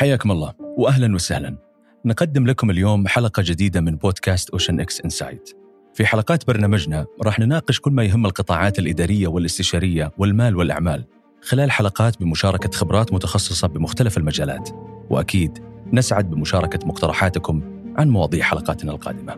[0.00, 1.56] حياكم الله واهلا وسهلا.
[2.04, 5.50] نقدم لكم اليوم حلقة جديدة من بودكاست OceanX Insight.
[5.94, 11.04] في حلقات برنامجنا راح نناقش كل ما يهم القطاعات الإدارية والاستشارية والمال والأعمال
[11.42, 14.70] خلال حلقات بمشاركة خبرات متخصصة بمختلف المجالات.
[15.10, 15.58] وأكيد
[15.92, 17.62] نسعد بمشاركة مقترحاتكم
[17.96, 19.36] عن مواضيع حلقاتنا القادمة.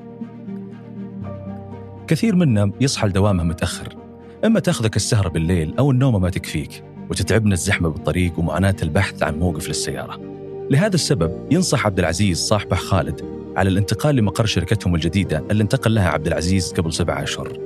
[2.07, 3.97] كثير منا يصحى لدوامه متأخر.
[4.45, 9.69] إما تأخذك السهره بالليل أو النومه ما تكفيك وتتعبنا الزحمة بالطريق ومعاناة البحث عن موقف
[9.69, 10.32] للسيارة.
[10.71, 13.21] لهذا السبب ينصح عبد العزيز صاحبه خالد
[13.57, 17.59] على الانتقال لمقر شركتهم الجديدة اللي انتقل لها عبد العزيز قبل سبعة أشهر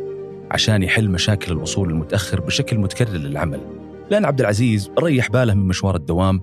[0.51, 3.61] عشان يحل مشاكل الوصول المتأخر بشكل متكرر للعمل.
[4.11, 6.41] لأن عبد العزيز ريح باله من مشوار الدوام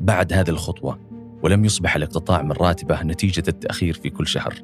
[0.00, 0.98] بعد هذه الخطوة
[1.42, 4.54] ولم يصبح الاقتطاع من راتبه نتيجة التأخير في كل شهر.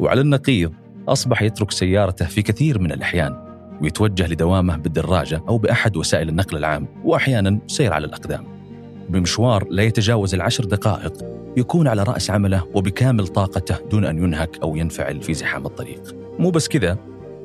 [0.00, 0.72] وعلى النقيض
[1.08, 3.36] أصبح يترك سيارته في كثير من الأحيان
[3.82, 8.55] ويتوجه لدوامه بالدراجة أو بأحد وسائل النقل العام وأحيانا سير على الأقدام.
[9.08, 11.12] بمشوار لا يتجاوز العشر دقائق
[11.56, 16.16] يكون على رأس عمله وبكامل طاقته دون أن ينهك أو ينفعل في زحام الطريق.
[16.38, 16.98] مو بس كذا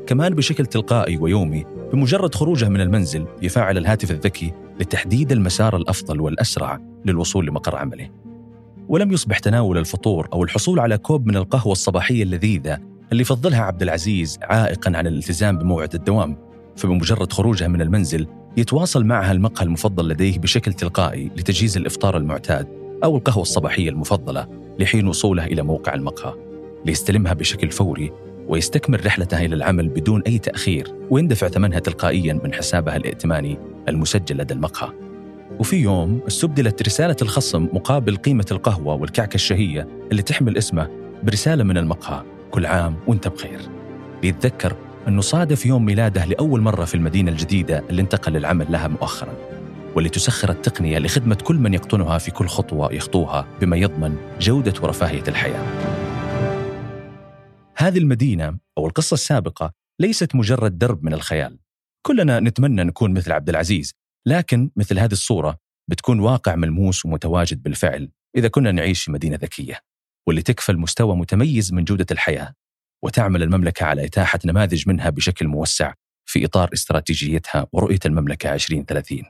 [0.08, 6.80] كمان بشكل تلقائي ويومي بمجرد خروجه من المنزل يفعل الهاتف الذكي لتحديد المسار الأفضل والأسرع
[7.06, 8.10] للوصول لمقر عمله.
[8.88, 12.78] ولم يصبح تناول الفطور أو الحصول على كوب من القهوة الصباحية اللذيذة
[13.12, 16.38] اللي يفضلها عبد العزيز عائقا عن الالتزام بموعد الدوام.
[16.78, 18.28] فبمجرد خروجه من المنزل
[18.58, 22.68] يتواصل معها المقهى المفضل لديه بشكل تلقائي لتجهيز الإفطار المعتاد
[23.04, 24.48] أو القهوة الصباحية المفضلة
[24.80, 26.34] لحين وصوله إلى موقع المقهى.
[26.86, 28.12] ليستلمها بشكل فوري
[28.48, 33.58] ويستكمل رحلته إلى العمل بدون أي تأخير ويندفع ثمنها تلقائيا من حسابها الائتماني
[33.90, 34.90] المسجل لدى المقهى.
[35.60, 40.90] وفي يوم استبدلت رسالة الخصم مقابل قيمة القهوة والكعكة الشهية اللي تحمل اسمه
[41.24, 42.24] برسالة من المقهى.
[42.52, 43.60] كل عام وأنت بخير.
[44.24, 44.76] ليتذكر
[45.08, 49.34] أنه صادف يوم ميلاده لأول مرة في المدينة الجديدة اللي انتقل للعمل لها مؤخرا
[49.96, 55.24] واللي تسخر التقنية لخدمة كل من يقطنها في كل خطوة يخطوها بما يضمن جودة ورفاهية
[55.28, 55.64] الحياة.
[57.78, 61.60] هذه المدينة أو القصة السابقة ليست مجرد درب من الخيال.
[62.06, 63.94] كلنا نتمنى نكون مثل عبد العزيز
[64.28, 65.58] لكن مثل هذه الصورة
[65.90, 69.80] بتكون واقع ملموس ومتواجد بالفعل إذا كنا نعيش في مدينة ذكية
[70.28, 72.54] واللي تكفل مستوى متميز من جودة الحياة.
[73.04, 75.94] وتعمل المملكة على إتاحة نماذج منها بشكل موسع
[76.26, 79.24] في إطار استراتيجيتها ورؤية المملكة 2030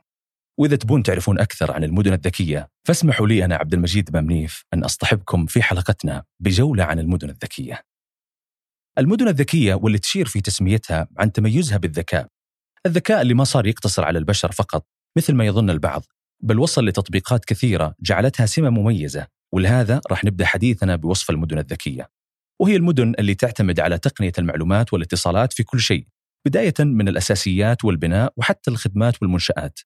[0.60, 5.46] وإذا تبون تعرفون أكثر عن المدن الذكية فاسمحوا لي أنا عبد المجيد بامنيف أن أصطحبكم
[5.46, 7.82] في حلقتنا بجولة عن المدن الذكية.
[8.98, 12.28] المدن الذكية واللي تشير في تسميتها عن تميزها بالذكاء.
[12.86, 14.86] الذكاء اللي ما صار يقتصر على البشر فقط
[15.18, 16.04] مثل ما يظن البعض
[16.44, 19.28] بل وصل لتطبيقات كثيرة جعلتها سمة مميزة.
[19.54, 22.10] ولهذا راح نبدأ حديثنا بوصف المدن الذكية.
[22.62, 26.08] وهي المدن اللي تعتمد على تقنية المعلومات والاتصالات في كل شيء
[26.48, 29.80] بداية من الأساسيات والبناء وحتى الخدمات والمنشآت.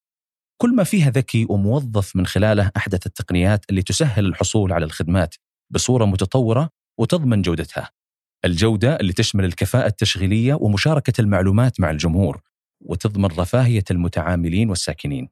[0.62, 5.36] كل ما فيها ذكي وموظف من خلاله أحدث التقنيات اللي تسهل الحصول على الخدمات
[5.74, 6.70] بصورة متطورة
[7.00, 7.92] وتضمن جودتها.
[8.46, 12.42] الجودة اللي تشمل الكفاءة التشغيلية ومشاركة المعلومات مع الجمهور
[12.82, 15.30] وتضمن رفاهية المتعاملين والساكنين.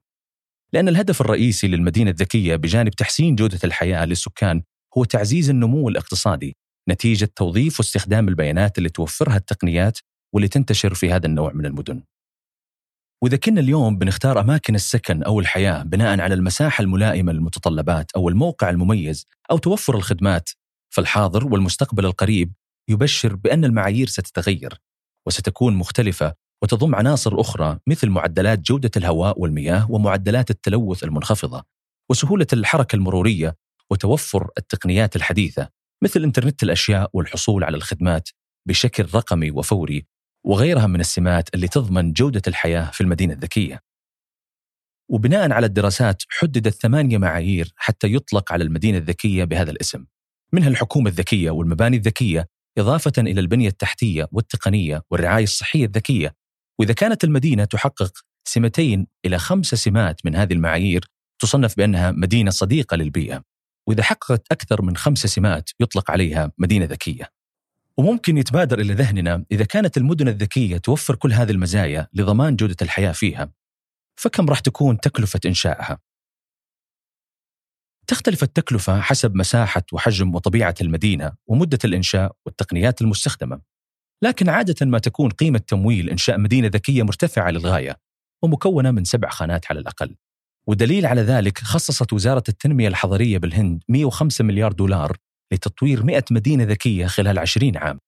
[0.72, 4.62] لأن الهدف الرئيسي للمدينة الذكية بجانب تحسين جودة الحياة للسكان
[4.98, 6.56] هو تعزيز النمو الاقتصادي
[6.88, 9.98] نتيجة توظيف واستخدام البيانات اللي توفرها التقنيات
[10.34, 12.02] واللي تنتشر في هذا النوع من المدن.
[13.22, 18.70] وإذا كنا اليوم بنختار أماكن السكن أو الحياة بناء على المساحة الملائمة للمتطلبات أو الموقع
[18.70, 20.50] المميز أو توفر الخدمات
[20.94, 22.52] فالحاضر والمستقبل القريب
[22.88, 24.80] يبشر بأن المعايير ستتغير
[25.26, 31.64] وستكون مختلفة وتضم عناصر أخرى مثل معدلات جودة الهواء والمياه ومعدلات التلوث المنخفضة
[32.10, 33.56] وسهولة الحركة المرورية
[33.90, 35.68] وتوفر التقنيات الحديثة
[36.04, 38.28] مثل إنترنت الأشياء والحصول على الخدمات
[38.68, 40.06] بشكل رقمي وفوري
[40.46, 43.80] وغيرها من السمات اللي تضمن جودة الحياة في المدينة الذكية.
[45.10, 50.04] وبناء على الدراسات حددت ثمانية معايير حتى يطلق على المدينة الذكية بهذا الاسم.
[50.52, 52.48] منها الحكومة الذكية والمباني الذكية
[52.78, 56.34] إضافة إلى البنية التحتية والتقنية والرعاية الصحية الذكية.
[56.80, 58.12] وإذا كانت المدينة تحقق
[58.48, 61.04] سمتين إلى خمس سمات من هذه المعايير
[61.38, 63.53] تصنف بأنها مدينة صديقة للبيئة.
[63.88, 67.30] وإذا حققت أكثر من خمس سمات يطلق عليها مدينة ذكية.
[67.96, 73.12] وممكن يتبادر إلى ذهننا إذا كانت المدن الذكية توفر كل هذه المزايا لضمان جودة الحياة
[73.12, 73.52] فيها.
[74.16, 75.98] فكم راح تكون تكلفة إنشائها؟
[78.06, 83.60] تختلف التكلفة حسب مساحة وحجم وطبيعة المدينة ومدة الإنشاء والتقنيات المستخدمة.
[84.22, 87.96] لكن عادة ما تكون قيمة تمويل إنشاء مدينة ذكية مرتفعة للغاية
[88.42, 90.16] ومكونة من سبع خانات على الأقل.
[90.68, 95.16] ودليل على ذلك خصصت وزارة التنمية الحضرية بالهند 105 مليار دولار
[95.52, 97.98] لتطوير 100 مدينة ذكية خلال 20 عام.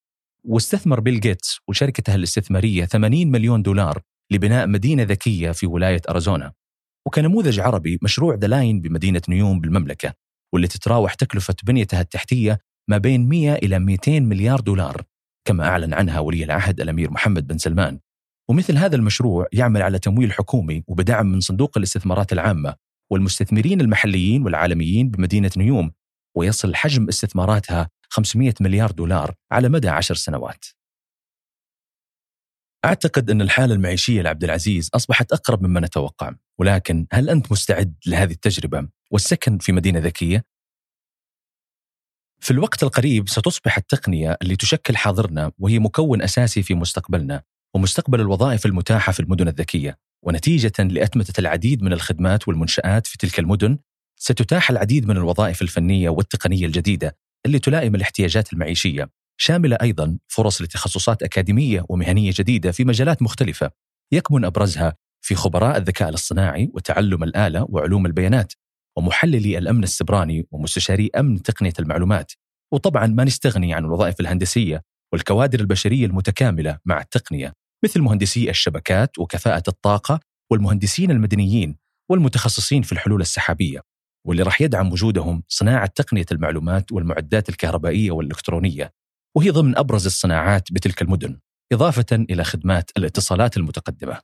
[0.45, 6.53] واستثمر بيل جيتس وشركته الاستثمارية 80 مليون دولار لبناء مدينة ذكية في ولاية أريزونا
[7.07, 10.13] وكنموذج عربي مشروع دلاين بمدينة نيوم بالمملكة
[10.53, 12.59] واللي تتراوح تكلفة بنيتها التحتية
[12.91, 15.03] ما بين 100 إلى 200 مليار دولار
[15.45, 17.99] كما أعلن عنها ولي العهد الأمير محمد بن سلمان.
[18.49, 22.75] ومثل هذا المشروع يعمل على تمويل حكومي وبدعم من صندوق الاستثمارات العامة
[23.11, 25.93] والمستثمرين المحليين والعالميين بمدينة نيوم
[26.37, 30.65] ويصل حجم استثماراتها 500 مليار دولار على مدى عشر سنوات
[32.85, 38.33] أعتقد أن الحالة المعيشية لعبد العزيز أصبحت أقرب مما نتوقع ولكن هل أنت مستعد لهذه
[38.33, 40.45] التجربة والسكن في مدينة ذكية؟
[42.41, 47.43] في الوقت القريب ستصبح التقنية اللي تشكل حاضرنا وهي مكون أساسي في مستقبلنا
[47.77, 49.99] ومستقبل الوظائف المتاحة في المدن الذكية.
[50.23, 53.79] ونتيجة لأتمتة العديد من الخدمات والمنشآت في تلك المدن
[54.21, 61.23] ستتاح العديد من الوظائف الفنية والتقنية الجديدة اللي تلائم الاحتياجات المعيشية شاملة أيضا فرص لتخصصات
[61.23, 63.71] أكاديمية ومهنية جديدة في مجالات مختلفة
[64.13, 68.53] يكمن أبرزها في خبراء الذكاء الاصطناعي وتعلم الآلة وعلوم البيانات
[68.97, 72.33] ومحللي الأمن السبراني ومستشاري أمن تقنية المعلومات
[72.73, 74.83] وطبعا ما نستغني عن الوظائف الهندسية
[75.13, 77.66] والكوادر البشرية المتكاملة مع التقنية.
[77.85, 80.21] مثل مهندسي الشبكات وكفاءة الطاقة
[80.51, 81.77] والمهندسين المدنيين
[82.11, 83.81] والمتخصصين في الحلول السحابية
[84.27, 88.93] واللي راح يدعم وجودهم صناعة تقنية المعلومات والمعدات الكهربائية والإلكترونية
[89.37, 91.39] وهي ضمن أبرز الصناعات بتلك المدن
[91.73, 94.21] إضافة إلى خدمات الاتصالات المتقدمة.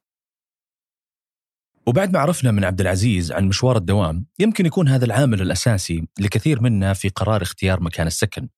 [1.86, 6.62] وبعد ما عرفنا من عبد العزيز عن مشوار الدوام يمكن يكون هذا العامل الأساسي لكثير
[6.62, 8.48] منا في قرار اختيار مكان السكن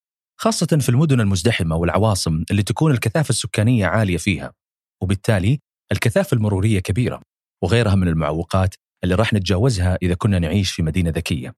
[0.41, 4.53] خاصة في المدن المزدحمة والعواصم اللي تكون الكثافة السكانية عالية فيها.
[5.01, 5.61] وبالتالي
[5.93, 7.21] الكثافة المرورية كبيرة
[7.63, 8.75] وغيرها من المعوقات
[9.05, 11.55] اللي راح نتجاوزها إذا كنا نعيش في مدينة ذكية.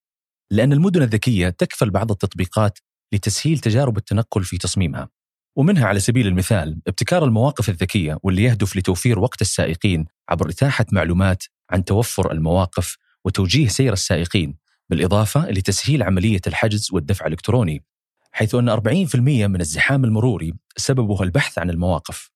[0.50, 2.78] لأن المدن الذكية تكفل بعض التطبيقات
[3.12, 5.08] لتسهيل تجارب التنقل في تصميمها.
[5.56, 11.44] ومنها على سبيل المثال ابتكار المواقف الذكية واللي يهدف لتوفير وقت السائقين عبر إتاحة معلومات
[11.70, 14.56] عن توفر المواقف وتوجيه سير السائقين
[14.90, 17.84] بالإضافة لتسهيل عملية الحجز والدفع الإلكتروني
[18.32, 19.16] حيث أن 40%
[19.46, 22.30] من الزحام المروري سببه البحث عن المواقف.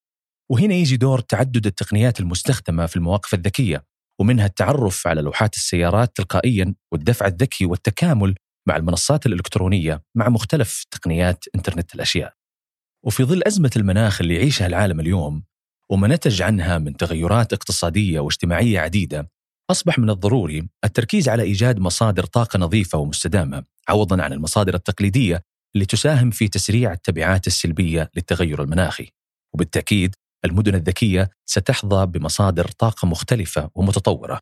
[0.50, 3.85] وهنا يجي دور تعدد التقنيات المستخدمة في المواقف الذكية
[4.20, 8.35] ومنها التعرف على لوحات السيارات تلقائيا والدفع الذكي والتكامل
[8.69, 12.35] مع المنصات الإلكترونية مع مختلف تقنيات إنترنت الأشياء.
[13.05, 15.43] وفي ظل أزمة المناخ اللي يعيشها العالم اليوم
[15.91, 19.31] وما نتج عنها من تغيرات اقتصادية واجتماعية عديدة
[19.70, 25.43] أصبح من الضروري التركيز على إيجاد مصادر طاقة نظيفة ومستدامة عوضا عن المصادر التقليدية
[25.75, 29.08] اللي تساهم في تسريع التبعات السلبية للتغير المناخي.
[29.55, 30.14] وبالتأكيد
[30.45, 34.41] المدن الذكية ستحظى بمصادر طاقة مختلفة ومتطورة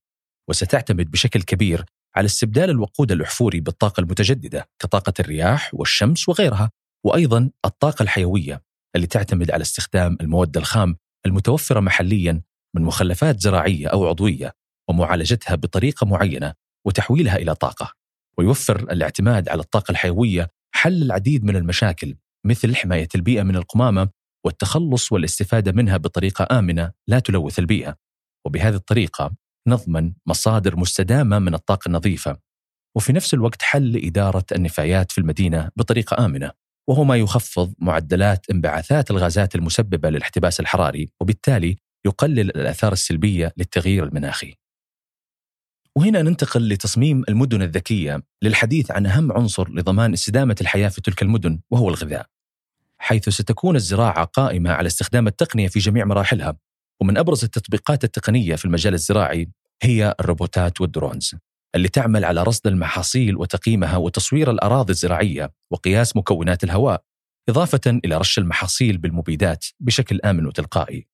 [0.49, 1.85] وستعتمد بشكل كبير
[2.17, 6.71] على استبدال الوقود الأحفوري بالطاقة المتجددة كطاقة الرياح والشمس وغيرها
[7.05, 8.63] وأيضا الطاقة الحيوية
[8.97, 10.97] اللي تعتمد على استخدام المواد الخام
[11.27, 12.43] المتوفرة محليا
[12.77, 14.53] من مخلفات زراعية أو عضوية
[14.89, 16.55] ومعالجتها بطريقة معينة
[16.87, 17.93] وتحويلها إلى طاقة
[18.39, 22.17] ويوفر الاعتماد على الطاقة الحيوية حل العديد من المشاكل
[22.47, 24.09] مثل حماية البيئة من القمامة
[24.49, 27.97] والتخلص والاستفادة منها بطريقة آمنة لا تلوث البيئة.
[28.47, 29.31] وبهذه الطريقة
[29.69, 32.39] نضمن مصادر مستدامة من الطاقة النظيفة.
[32.97, 36.53] وفي نفس الوقت حل إدارة النفايات في المدينة بطريقة آمنة
[36.89, 44.55] وهو ما يخفض معدلات انبعاثات الغازات المسببة للاحتباس الحراري وبالتالي يقلل الآثار السلبية للتغيير المناخي.
[45.97, 51.61] وهنا ننتقل لتصميم المدن الذكية للحديث عن أهم عنصر لضمان استدامة الحياة في تلك المدن
[51.71, 52.38] وهو الغذاء.
[52.99, 56.57] حيث ستكون الزراعة قائمة على استخدام التقنية في جميع مراحلها.
[57.01, 59.49] ومن أبرز التطبيقات التقنية في المجال الزراعي
[59.83, 61.35] هي الروبوتات والدرونز
[61.75, 67.03] اللي تعمل على رصد المحاصيل وتقييمها وتصوير الأراضي الزراعية وقياس مكونات الهواء
[67.49, 71.07] إضافة إلى رش المحاصيل بالمبيدات بشكل آمن وتلقائي.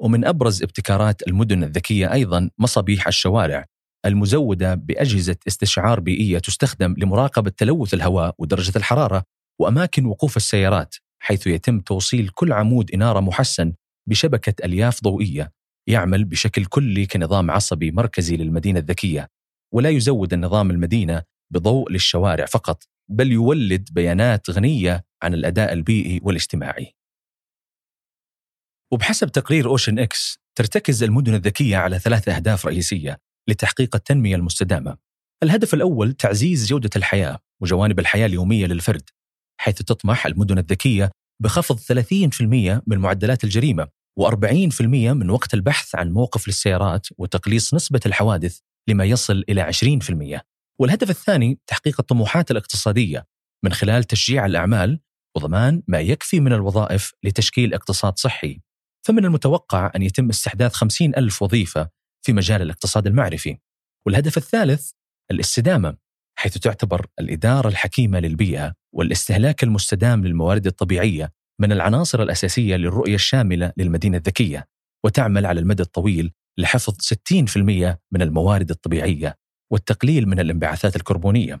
[0.00, 3.66] ومن أبرز ابتكارات المدن الذكية أيضا مصابيح الشوارع
[4.06, 9.22] المزودة بأجهزة استشعار بيئية تستخدم لمراقبة تلوث الهواء ودرجة الحرارة
[9.60, 13.72] وأماكن وقوف السيارات حيث يتم توصيل كل عمود إنارة محسن
[14.08, 15.52] بشبكة ألياف ضوئية
[15.86, 19.28] يعمل بشكل كلي كنظام عصبي مركزي للمدينة الذكية.
[19.74, 26.94] ولا يزود النظام المدينة بضوء للشوارع فقط بل يولد بيانات غنية عن الأداء البيئي والاجتماعي.
[28.92, 34.96] وبحسب تقرير أوشن إكس ترتكز المدن الذكية على ثلاث أهداف رئيسية لتحقيق التنمية المستدامة.
[35.42, 39.10] الهدف الأول تعزيز جودة الحياة وجوانب الحياة اليومية للفرد.
[39.62, 41.10] حيث تطمح المدن الذكية
[41.42, 43.88] بخفض 30% من معدلات الجريمة
[44.20, 50.40] و40% من وقت البحث عن موقف للسيارات وتقليص نسبة الحوادث لما يصل إلى 20%
[50.80, 53.26] والهدف الثاني تحقيق الطموحات الاقتصادية.
[53.64, 55.00] من خلال تشجيع الأعمال
[55.36, 58.60] وضمان ما يكفي من الوظائف لتشكيل اقتصاد صحي.
[59.06, 61.88] فمن المتوقع أن يتم استحداث 50 ألف وظيفة
[62.22, 63.58] في مجال الاقتصاد المعرفي.
[64.06, 64.90] والهدف الثالث
[65.30, 65.96] الاستدامة.
[66.42, 74.16] حيث تعتبر الإدارة الحكيمة للبيئة والاستهلاك المستدام للموارد الطبيعية من العناصر الأساسية للرؤية الشاملة للمدينة
[74.16, 74.68] الذكية
[75.04, 77.56] وتعمل على المدى الطويل لحفظ 60%
[78.12, 79.36] من الموارد الطبيعية
[79.72, 81.60] والتقليل من الانبعاثات الكربونية.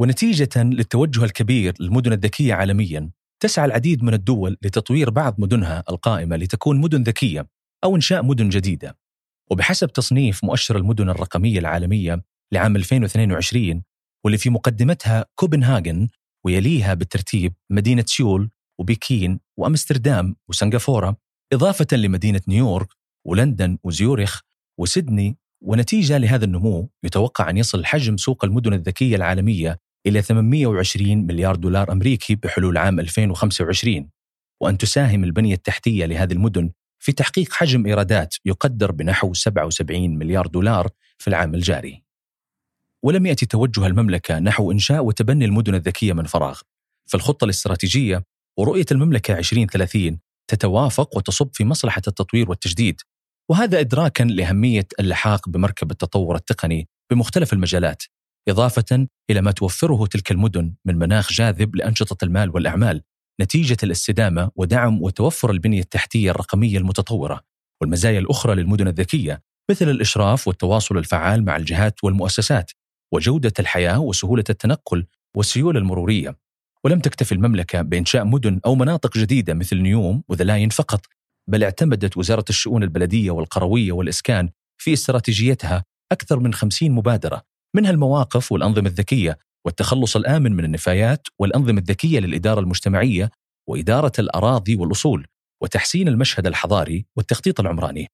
[0.00, 3.10] ونتيجة للتوجه الكبير للمدن الذكية عالميا
[3.42, 7.48] تسعى العديد من الدول لتطوير بعض مدنها القائمة لتكون مدن ذكية
[7.84, 8.98] أو إنشاء مدن جديدة.
[9.50, 12.22] وبحسب تصنيف مؤشر المدن الرقمية العالمية
[12.52, 13.82] لعام 2022
[14.24, 16.08] واللي في مقدمتها كوبنهاجن
[16.44, 18.50] ويليها بالترتيب مدينة سيول
[18.80, 21.16] وبكين وأمستردام وسنغافورة
[21.52, 22.88] إضافة لمدينة نيويورك
[23.26, 24.40] ولندن وزيورخ
[24.80, 31.56] وسيدني ونتيجة لهذا النمو يتوقع أن يصل حجم سوق المدن الذكية العالمية إلى 820 مليار
[31.56, 34.10] دولار أمريكي بحلول عام 2025
[34.62, 40.88] وأن تساهم البنية التحتية لهذه المدن في تحقيق حجم إيرادات يقدر بنحو 77 مليار دولار
[41.18, 42.05] في العام الجاري.
[43.04, 46.60] ولم يأتي توجه المملكة نحو إنشاء وتبني المدن الذكية من فراغ.
[47.10, 48.24] فالخطة الاستراتيجية
[48.58, 50.18] ورؤية المملكة 2030
[50.50, 53.00] تتوافق وتصب في مصلحة التطوير والتجديد.
[53.50, 58.02] وهذا إدراكا لأهمية اللحاق بمركب التطور التقني بمختلف المجالات
[58.48, 63.02] إضافة إلى ما توفره تلك المدن من مناخ جاذب لأنشطة المال والأعمال
[63.40, 67.40] نتيجة الاستدامة ودعم وتوفر البنية التحتية الرقمية المتطورة
[67.80, 72.70] والمزايا الأخرى للمدن الذكية مثل الإشراف والتواصل الفعال مع الجهات والمؤسسات.
[73.12, 76.36] وجودة الحياة وسهولة التنقل والسيولة المرورية.
[76.84, 81.06] ولم تكتفي المملكة بإنشاء مدن أو مناطق جديدة مثل نيوم وذلاين فقط
[81.48, 87.42] بل اعتمدت وزارة الشؤون البلدية والقروية والإسكان في استراتيجيتها أكثر من خمسين مبادرة
[87.76, 93.30] منها المواقف والأنظمة الذكية والتخلص الآمن من النفايات والأنظمة الذكية للإدارة المجتمعية
[93.68, 95.26] وإدارة الأراضي والأصول
[95.62, 98.08] وتحسين المشهد الحضاري والتخطيط العمراني.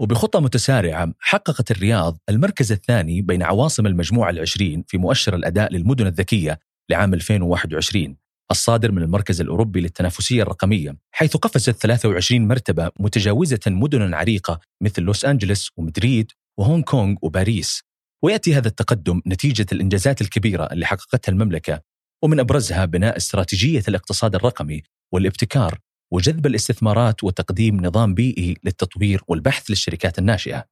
[0.00, 6.58] وبخطة متسارعة حققت الرياض المركز الثاني بين عواصم المجموعة العشرين في مؤشر الأداء للمدن الذكية
[6.90, 8.16] لعام 2021
[8.50, 15.24] الصادر من المركز الأوروبي للتنافسية الرقمية حيث قفزت 23 مرتبة متجاوزة مدنا عريقة مثل لوس
[15.24, 17.82] أنجلوس ومدريد وهونغ كونغ وباريس.
[18.22, 21.80] ويأتي هذا التقدم نتيجة الإنجازات الكبيرة اللي حققتها المملكة
[22.22, 24.82] ومن أبرزها بناء استراتيجية الاقتصاد الرقمي
[25.12, 25.78] والابتكار
[26.12, 30.64] وجذب الاستثمارات وتقديم نظام بيئي للتطوير والبحث للشركات الناشئة.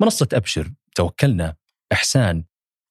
[0.00, 1.56] منصة أبشر توكلنا
[1.92, 2.44] إحسان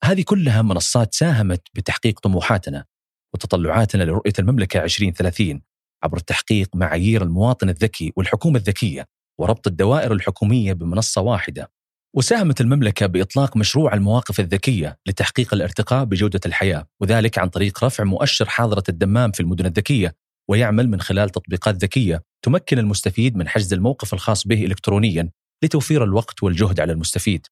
[0.04, 2.86] هذه كلها منصات ساهمت بتحقيق طموحاتنا
[3.34, 5.62] وتطلعاتنا لرؤية المملكة 2030
[6.04, 9.06] عبر تحقيق معايير المواطن الذكي والحكومة الذكية
[9.40, 11.72] وربط الدوائر الحكومية بمنصة واحدة.
[12.14, 18.46] وساهمت المملكة بإطلاق مشروع المواقف الذكية لتحقيق الارتقاء بجودة الحياة وذلك عن طريق رفع مؤشر
[18.50, 20.16] حاضرة الدمام في المدن الذكية
[20.50, 25.30] ويعمل من خلال تطبيقات ذكية تمكن المستفيد من حجز الموقف الخاص به إلكترونيا
[25.64, 27.48] لتوفير الوقت والجهد على المستفيد.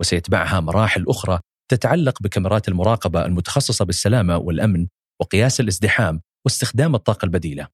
[0.00, 1.40] وسيتبعها مراحل أخرى
[1.70, 4.86] تتعلق بكاميرات المراقبة المتخصصة بالسلامة والأمن
[5.20, 7.68] وقياس الازدحام واستخدام الطاقة البديلة.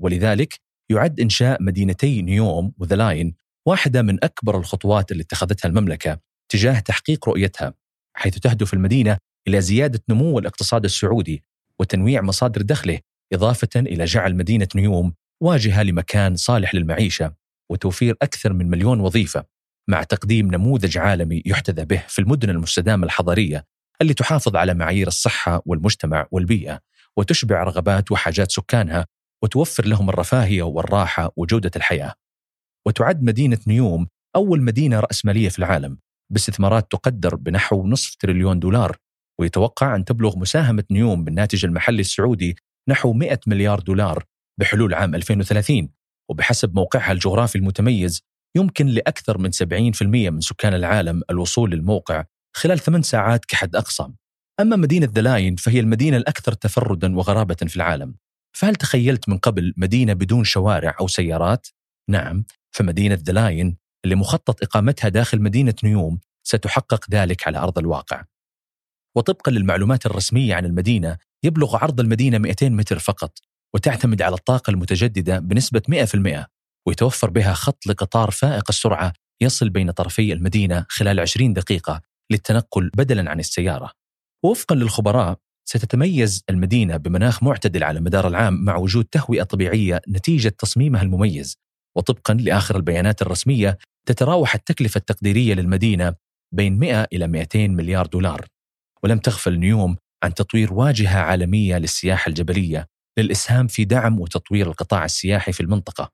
[0.00, 3.34] ولذلك يعد إنشاء مدينتي نيوم وذلاين
[3.66, 6.18] واحدة من أكبر الخطوات اللي اتخذتها المملكة
[6.48, 7.74] تجاه تحقيق رؤيتها
[8.16, 9.18] حيث تهدف المدينة
[9.48, 11.42] إلى زيادة نمو الاقتصاد السعودي
[11.80, 13.00] وتنويع مصادر دخله
[13.34, 17.34] إضافة إلى جعل مدينة نيوم واجهة لمكان صالح للمعيشة
[17.70, 19.44] وتوفير أكثر من مليون وظيفة
[19.88, 23.64] مع تقديم نموذج عالمي يحتذى به في المدن المستدامة الحضرية
[24.00, 26.80] اللي تحافظ على معايير الصحة والمجتمع والبيئة
[27.16, 29.06] وتشبع رغبات وحاجات سكانها
[29.42, 32.14] وتوفر لهم الرفاهية والراحة وجودة الحياة.
[32.86, 35.98] وتعد مدينة نيوم أول مدينة رأسمالية في العالم
[36.30, 38.96] باستثمارات تقدر بنحو نصف تريليون دولار
[39.40, 42.56] ويتوقع أن تبلغ مساهمة نيوم بالناتج المحلي السعودي
[42.88, 44.24] نحو 100 مليار دولار
[44.60, 45.88] بحلول عام 2030
[46.30, 48.22] وبحسب موقعها الجغرافي المتميز
[48.56, 52.24] يمكن لأكثر من 70% من سكان العالم الوصول للموقع
[52.56, 54.08] خلال ثمان ساعات كحد أقصى.
[54.60, 58.14] أما مدينة ذلاين فهي المدينة الأكثر تفردا وغرابة في العالم.
[58.56, 61.66] فهل تخيلت من قبل مدينة بدون شوارع أو سيارات؟
[62.10, 68.24] نعم فمدينة ذلاين اللي مخطط إقامتها داخل مدينة نيوم ستحقق ذلك على أرض الواقع.
[69.16, 73.38] وطبقا للمعلومات الرسمية عن المدينة يبلغ عرض المدينة 200 متر فقط
[73.74, 76.46] وتعتمد على الطاقة المتجددة بنسبة 100%
[76.86, 83.30] ويتوفر بها خط لقطار فائق السرعة يصل بين طرفي المدينة خلال 20 دقيقة للتنقل بدلا
[83.30, 83.90] عن السيارة.
[84.44, 91.02] ووفقا للخبراء ستتميز المدينة بمناخ معتدل على مدار العام مع وجود تهوئة طبيعية نتيجة تصميمها
[91.02, 91.58] المميز
[91.96, 96.14] وطبقا لآخر البيانات الرسمية تتراوح التكلفة التقديرية للمدينة
[96.54, 98.46] بين 100 إلى 200 مليار دولار.
[99.02, 102.86] ولم تغفل نيوم عن تطوير واجهة عالمية للسياحة الجبلية
[103.18, 106.10] للإسهام في دعم وتطوير القطاع السياحي في المنطقة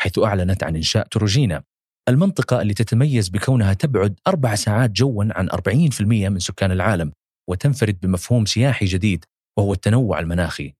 [0.00, 1.62] حيث أعلنت عن إنشاء تروجينا.
[2.08, 7.12] المنطقة اللي تتميز بكونها تبعد أربع ساعات جوا عن 40% من سكان العالم
[7.50, 9.24] وتنفرد بمفهوم سياحي جديد
[9.58, 10.74] وهو التنوع المناخي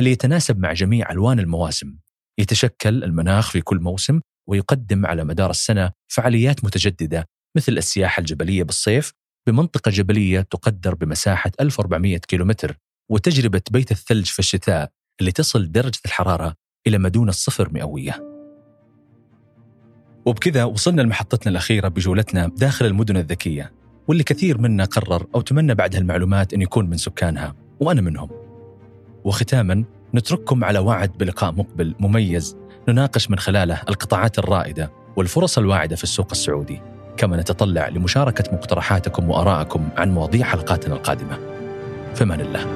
[0.00, 1.96] اللي يتناسب مع جميع ألوان المواسم.
[2.40, 7.24] يتشكل المناخ في كل موسم ويقدم على مدار السنة فعاليات متجددة
[7.56, 9.12] مثل السياحة الجبلية بالصيف
[9.46, 12.76] بمنطقة جبلية تقدر بمساحة 1400 كيلومتر
[13.10, 16.54] وتجربة بيت الثلج في الشتاء اللي تصل درجة الحرارة
[16.86, 18.34] إلى ما دون الصفر مئوية.
[20.26, 23.72] وبكذا وصلنا لمحطتنا الأخيرة بجولتنا داخل المدن الذكية
[24.08, 28.30] واللي كثير منا قرر أو تمنى بعد هالمعلومات أن يكون من سكانها وأنا منهم.
[29.24, 29.84] وختاما
[30.14, 32.56] نترككم على وعد بلقاء مقبل مميز
[32.88, 36.93] نناقش من خلاله القطاعات الرائدة والفرص الواعدة في السوق السعودي.
[37.16, 41.38] كما نتطلع لمشاركة مقترحاتكم وآرائكم عن مواضيع حلقاتنا القادمة.
[42.14, 42.66] فمان الله.